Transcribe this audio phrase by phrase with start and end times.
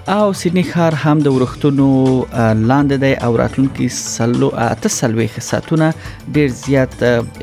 [0.08, 1.86] او سیدنی ښار هم د ورختونو
[2.70, 5.94] لاندې دی او راتلونکي سلو اته سلوي خصاتونه
[6.36, 6.94] ډیر زیات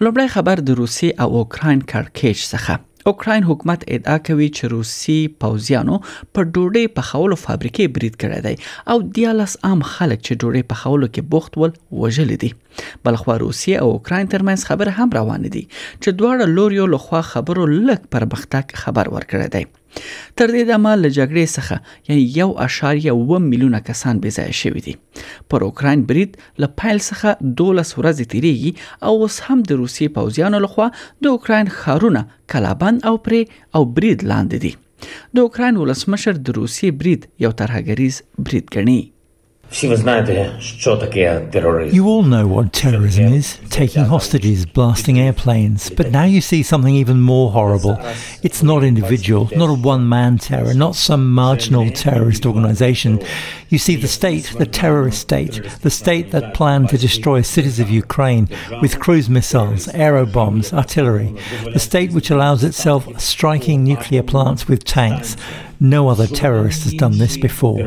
[0.00, 2.78] لومړی خبر د روسي او اوکرين کړکېچ څخه
[3.10, 5.96] اوکراین حکومت ادعا کوي چې روسي پوځیانو
[6.34, 10.80] پر ډوډۍ په خولو فابریکې برید کړې ده او دیالس عام خلک چې ډوډۍ په
[10.82, 12.52] خولو کې بوخت ول وژل دي
[13.08, 15.64] بلخوا روسي او اوکراین ترمنځ خبر هم روان دي
[16.02, 19.64] چې دواړه لوري له خوا خبرو لک پرمختګ خبر ورکړی دی
[20.36, 21.76] تر دې دمه له جګړې څخه
[22.08, 24.94] یعنی 1.1 میلیونه کسان بې ځای شوي دي
[25.52, 28.72] پر اوکرين برید له پایل څخه 12 ورځې تیریږي
[29.06, 30.88] او اوس هم د روسي پوځیانو لخوا
[31.26, 33.40] د اوکرين خارونه کلابند او پرې
[33.80, 39.00] او برید لاندې دي د اوکرين ولسمشر د روسي برید یو ترهګریز برید ګڼي
[39.74, 39.90] You
[42.06, 45.88] all know what terrorism is taking hostages, blasting airplanes.
[45.88, 47.96] But now you see something even more horrible.
[48.42, 53.22] It's not individual, not a one man terror, not some marginal terrorist organization.
[53.70, 57.88] You see the state, the terrorist state, the state that planned to destroy cities of
[57.88, 58.50] Ukraine
[58.82, 61.34] with cruise missiles, aero bombs, artillery,
[61.72, 65.34] the state which allows itself striking nuclear plants with tanks
[65.82, 67.78] no other terrorist has done this before.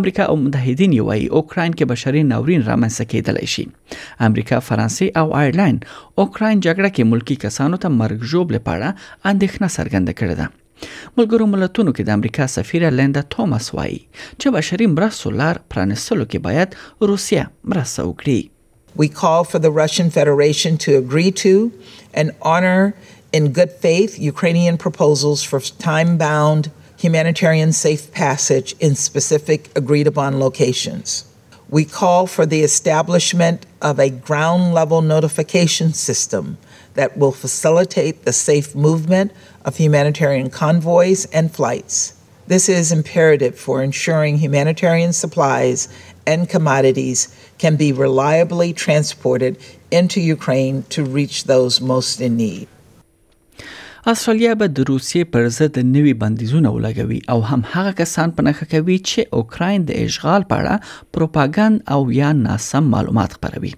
[0.00, 3.68] امریکا او متحدین یې وايي اوکراین کې بشري ناورین رامنځته کېدلی شي
[4.32, 10.20] امریکا فرانسې او آیرلند اوکراین جګړه کې ملکی کسانو ته مرګ ژوب لپاره اندېښنه څرګنده
[10.22, 10.58] کړې ده
[11.18, 13.98] ملګرو ملتونو کې د امریکا سفیر لندا توماس وایي
[14.40, 14.46] چې
[14.96, 16.70] مرستو لار پرانستلو کې باید
[17.12, 18.40] روسیا مرسته وکړي
[19.04, 21.52] We call for the Russian Federation to agree to
[22.22, 22.80] and honor
[23.38, 26.62] in good faith Ukrainian proposals for time bound
[27.04, 31.08] humanitarian safe passage in specific agreed upon locations.
[31.76, 33.58] We call for the establishment
[33.92, 36.44] of a ground level notification system
[36.98, 39.30] that will facilitate the safe movement
[39.64, 42.18] of humanitarian convoys and flights.
[42.48, 45.86] This is imperative for ensuring humanitarian supplies
[46.26, 47.28] and commodities
[47.58, 49.58] can be reliably transported
[49.92, 52.66] into Ukraine to reach those most in need.
[54.06, 58.66] استرالیا به د روسیې پر ضد نوي بندیزونه ولګوي او هم هغه کسان په نخښه
[58.74, 63.72] کوي چې اوکراین د اشغال په اړه پروپاګاند او یا ناسم معلومات خپروي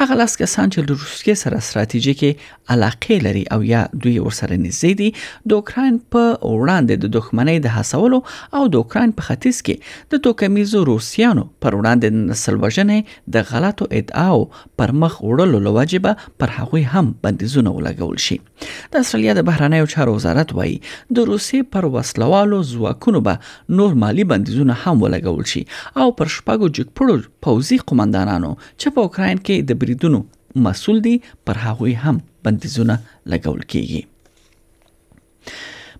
[0.00, 2.30] هغه لاس کسان چې د روسیې سره ستراتیژیکي
[2.76, 7.74] علاقه لري او یا دوی ورسره نږدې دي د اوکراین په وړاندې د دښمنۍ د
[7.78, 8.20] حسولو
[8.60, 13.48] او د اوکراین په ختیځ کې د توکمیزو روسیانو پر وړاندې د نسل وژنې د
[13.54, 14.40] غلطو ادعاو
[14.82, 20.12] پر مخ وړلو لوجبه پر هغه هم بندیزونه ولګول شي د استرالیا د بهرنیو چارو
[20.18, 20.76] وزارت وایي
[21.16, 25.62] د روسیې پر وسلوالو ځواکونو به نور مالی بندیزونه هم ولګول شي
[26.00, 27.14] او پر شپږو جګپړو
[27.46, 30.20] پوځي قومندانانو چې په اوکرين کې د بریدونو
[30.66, 31.14] مسول دي
[31.50, 32.16] پر هغوی هم
[32.48, 32.96] بندیزونه
[33.34, 34.02] لګول کیږي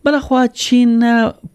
[0.05, 1.01] بلخوا چین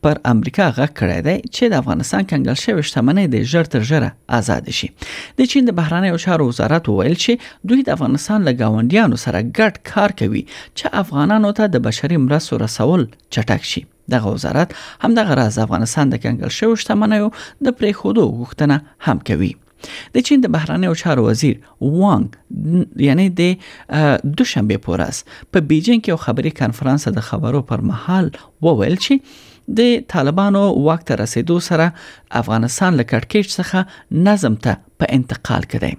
[0.04, 4.10] پر امریکا غږ کړی دی چې د افغانستان کنګل شوی شتمنۍ د ژر تر ژره
[4.38, 4.90] آزاد شي
[5.42, 9.92] د چین د بهرانه چارو وزارت وویل چې دوی د افغانستان له گاونډیانو سره ګډ
[9.92, 13.86] کار کوي چې افغانانو ته د بشري مرستو رسول چټک شي
[14.18, 14.76] دغه وزارت
[15.08, 19.52] هم دغه راز افغانستان د کنګل شوی شتمنۍ د پریخودو غوښتنه هم کوي
[20.16, 21.56] د چین د بهرانه او چارو وزیر
[22.00, 22.28] وانګ
[23.08, 23.46] یعنی د
[24.38, 28.26] دوشنبه پورې په بیجینګ کې خبري کانفرنس د خبرو پر مهال
[28.68, 29.14] وویل چې
[29.80, 31.88] د طالبانو وخت رسیدو سره
[32.44, 33.80] افغانستان له کټکېچ څخه
[34.30, 34.74] نظم ته
[35.04, 35.92] په انتقال کړي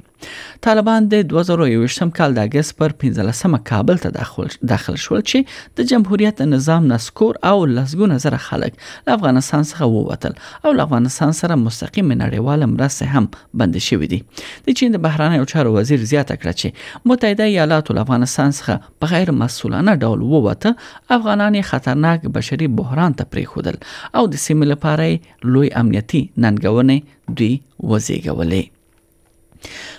[0.66, 5.88] طالبان د 2021م کال د اگست پر 15مه کابل ته داخل داخل شول چې د
[5.92, 10.34] جمهوریت نظام نسکور او لسګونه زره خلک له افغانستان څخه ووتل
[10.64, 13.28] او له افغانستان سره مستقیم نړیوال مرسته هم
[13.62, 14.20] بند شوې دي
[14.68, 19.04] د چین د بهرانه او چارو وزیر زیاته کړه چې متحده ایالاتو له افغانستان څخه
[19.04, 20.76] په غیر مسولانه ډول ووته
[21.18, 23.80] افغانان خطرناک بشري بحران ته پریخودل
[24.14, 25.08] او د سیمه لپاره
[25.56, 27.50] لوی امنیتي ننګونې دوی
[27.88, 28.68] وزېږولې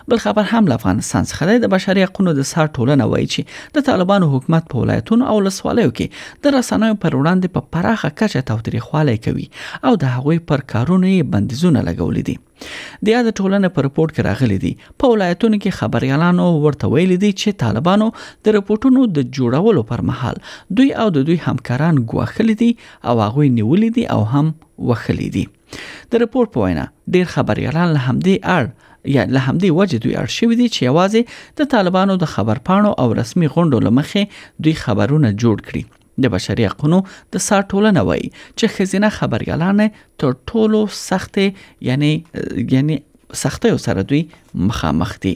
[0.08, 3.76] بل خبر هم له افغانستان څخه دی د بشري حقوقو د سر ټولنه وایي چې
[3.78, 8.46] د طالبانو حکومت په ولایتونو او لسوالیو کې د رسنیو پر وړاندې په پراخه کچه
[8.52, 9.48] تاوتریخوالی کوي
[9.92, 12.38] او د هغوی پر کارونو یې بندیزونه لګولې دي
[13.08, 14.74] د یاد ټولنه پر رپورت کې راغلي دي
[15.04, 20.44] په ولایتونو کې خبريالانو ورته ویلي دي چې طالبانو د رپورټونو د جوړولو پر مهال
[20.82, 25.50] دوی او د دوی همکاران ګواخلي دي او هغه نیولې دي او هم وخلې دي
[26.14, 26.86] د رپورت په وینا
[27.16, 31.22] ډیر خبريالان له همدې اړ یا له همدې وجه دوی اړ شوی دي چې یوازې
[31.62, 34.24] د طالبانو د خبر پاڼو او رسمي غونډو لمخې
[34.66, 35.84] دوی خبرونه جوړ کړي
[36.24, 37.02] د بشري حقوقو
[37.36, 41.40] د ساتولنه وای چې خزینه خبرګلانه تر ټولو سخت
[41.90, 42.12] یعنی
[42.76, 43.00] یعنی
[43.44, 44.22] سختۍ سره دوی
[44.72, 45.36] مخامخ دي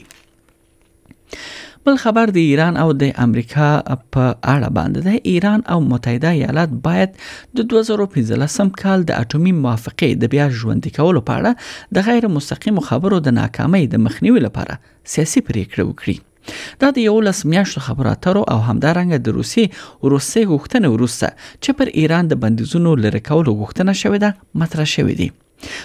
[1.86, 3.66] بل خبر د ایران او د امریکا
[4.14, 7.12] په اړه باندې د ایران او متحده ایالات باید
[7.60, 12.82] د 2015 کال د اټومي موافقې د بیا ژوندي کولو په اړه د غیر مستقیم
[12.90, 14.80] خبرو د ناکامۍ د مخنیوي لپاره
[15.14, 19.70] سیاسي پریکړه وکړي دا د یو لس میاشتو خبرو اترو او همدارنګه د روسي
[20.16, 25.20] روسي غوښتنه ورسته چې پر ایران د بندیزونو لری کولو غوښتنه شوې ده مطرح شوې
[25.24, 25.30] دي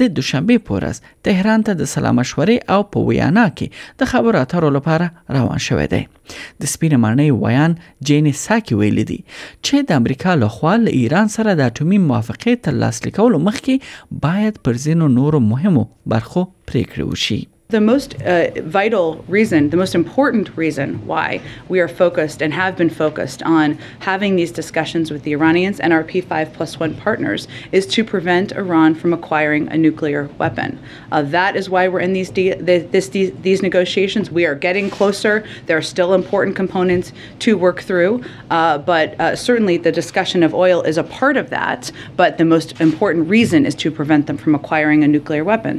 [0.00, 5.08] د دوشنبه پورز تهران ته د سلامشورې او په ویانا کې د خبرو اترو لپاره
[5.38, 7.76] روان شوې ده د سپین مانې ویان
[8.10, 12.58] جین ساکي ویل دي چې د امریکا له خوا له ایران سره د اټومي موافقه
[12.68, 17.40] تر لاسلیکولو مخکې باید پر زینو نورو مهمو برخو پریکړه وشي
[17.72, 21.40] The most uh, vital reason, the most important reason why
[21.70, 25.90] we are focused and have been focused on having these discussions with the Iranians and
[25.90, 30.78] our P5 plus one partners is to prevent Iran from acquiring a nuclear weapon.
[31.12, 34.30] Uh, that is why we're in these, de- this, these, these, negotiations.
[34.30, 35.42] We are getting closer.
[35.64, 40.52] There are still important components to work through, uh, but uh, certainly the discussion of
[40.54, 41.90] oil is a part of that.
[42.18, 45.78] But the most important reason is to prevent them from acquiring a nuclear weapon.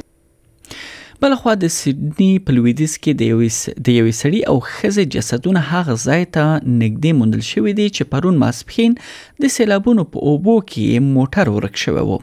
[1.24, 6.50] بلخوا د سیدنی په لویدیز کې د یوې سړي او ښځې جسدونه هغه ځای ته
[6.80, 8.96] نږدې موندل شوي دي چې پرون ماسپخین
[9.44, 12.18] د سیلابونو په اوبو کې موټر ورک شوی و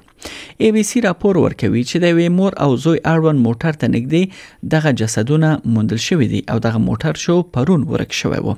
[0.66, 4.70] ای بي سي راپور ورکوي چې د وی مور او زوی اړون موټر ته نږدې
[4.76, 8.56] دغه جسدونه موندل شوي دي او دغه موټر شو پرون ورک شوی و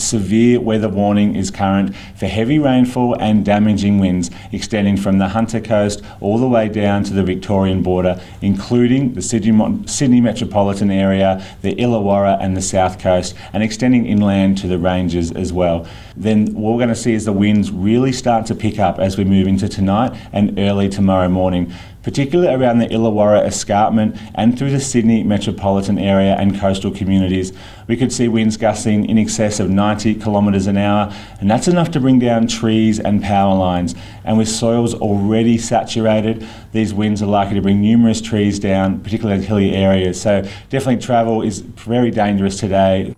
[0.00, 5.60] severe weather warning is current for heavy rainfall and damaging winds extending from the Hunter
[5.60, 9.48] Coast all the way down to the Victorian border, including the Sydney,
[9.86, 15.32] Sydney metropolitan area, the Illawarra and the South Coast, and extending inland to the Ranges
[15.32, 15.86] as well.
[16.16, 19.16] Then what we're going to see is the winds really start to pick up as
[19.16, 21.72] we move into tonight and early tomorrow morning
[22.08, 27.52] particularly around the Illawarra Escarpment and through the Sydney metropolitan area and coastal communities.
[27.86, 31.90] We could see winds gusting in excess of 90 kilometres an hour, and that's enough
[31.90, 33.94] to bring down trees and power lines.
[34.24, 39.42] And with soils already saturated, these winds are likely to bring numerous trees down, particularly
[39.42, 40.18] in hilly areas.
[40.18, 43.14] So, definitely travel is very dangerous today.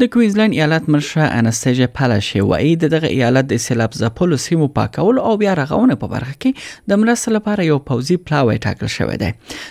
[0.00, 5.18] د کوینزلند ایالت مرشه انستیجه پلشه وایي د دغه ایالت د سیلاب ځپلو سیمو پاکول
[5.26, 9.30] او بیا رغونه په برخه کې د مرسته لپاره یو پوزي پلاوی ټاکل شوی دی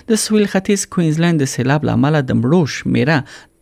[0.10, 3.18] د سویل ختیځ کوینزلند د سیلاب لامل د مړو شمیره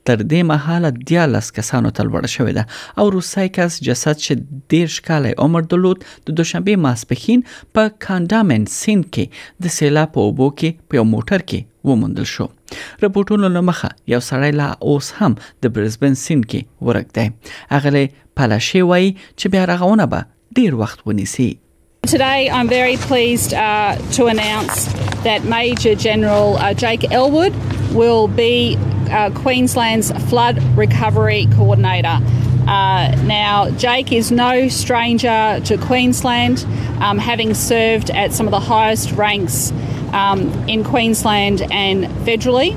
[0.10, 4.88] تر دې مهاله دیالس کسانو ته لوړ شوې ده او روسای کس جسد چې ډیر
[4.94, 7.44] ښکاله عمر درلود د دوشنبه ماسپخین
[7.80, 12.48] په کاندامن سین کې د سیلاب په اوبو کې په یو موټر کې وموندل شو
[13.04, 17.28] رپورټونو له مخه یو سړی لا اوس هم د برزبن سین کې ورک دی
[17.78, 20.30] هغه له پلاشي وای چې بیا رغونه به
[20.62, 21.50] ډیر وخت ونیسي
[22.12, 23.64] Today, I'm very pleased uh,
[24.18, 24.86] to announce
[25.26, 27.60] that Major General uh, Jake Elwood
[28.04, 28.52] will be
[29.10, 32.18] uh, Queensland's flood recovery coordinator.
[32.68, 36.64] Uh, now, Jake is no stranger to Queensland,
[37.02, 39.72] um, having served at some of the highest ranks
[40.14, 42.76] um, in Queensland and federally.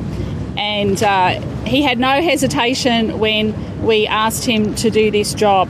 [0.57, 5.69] And uh, he had no hesitation when we asked him to do this job.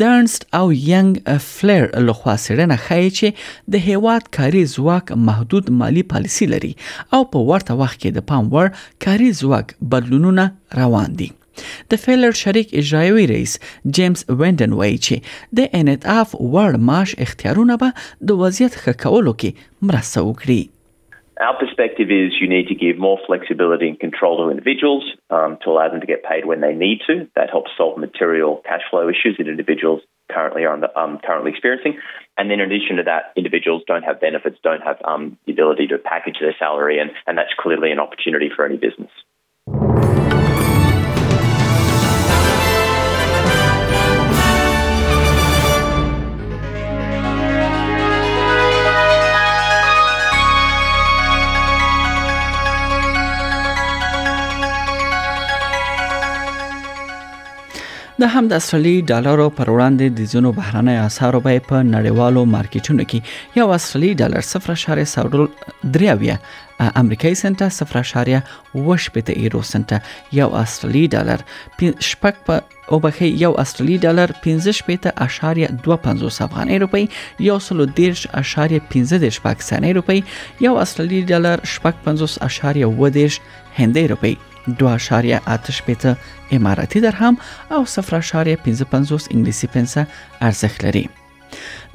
[0.03, 6.07] د ارنست او ینګ فلر لخوا سرنه خایي چې د هیواد کاري ځواک محدود مالی
[6.15, 6.73] پالیسی لري
[7.15, 10.49] او په ورته وخت کې د پام وړ کاري ځواک بدلونونه
[10.83, 11.31] روان دي
[11.91, 13.53] د فیلر شریک اجرایوي رئیس
[13.99, 18.93] جیمز وینډن وایي چې د ان اټ اف وړ معاش اختیارونه به د وضعیت ښه
[19.07, 20.63] کولو کې مرسته وکړي
[21.47, 25.05] Our perspective is you need to give more flexibility and control to individuals
[25.37, 27.15] um, to allow them to get paid when they need to.
[27.39, 30.03] That helps solve material cash flow issues that individuals
[30.37, 31.95] currently are um, currently experiencing.
[32.39, 35.87] And then in addition to that, individuals don't have benefits, don't have um, the ability
[35.95, 39.13] to package their salary, and, and that's clearly an opportunity for any business.
[58.21, 63.05] د هم د اصلي ډالرو پر وړاندې د ځینو بهراني اسعارو به په نړیوالو مارکیټونو
[63.13, 66.35] کې یو اصلي ډالر 0.03
[67.03, 69.95] امریکایي سنت 0.8 یورو سنت
[70.41, 71.47] یو اصلي ډالر
[72.11, 77.05] شپږ په او بخې یو استرالی ډالر 15.25 افغاني روپی
[77.49, 80.23] یو سلو 10.15 پاکستاني روپی
[80.69, 84.37] یو استرالی ډالر 15.5 هندۍ روپی
[84.69, 86.15] 2.8
[86.53, 87.37] اماراتي درهم
[87.73, 90.07] او 0.55 انګلیسي پنسه
[90.43, 91.09] ارزښت لري